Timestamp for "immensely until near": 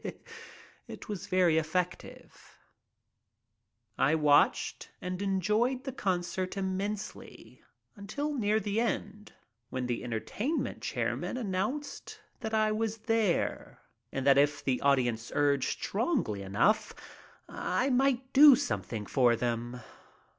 6.57-8.57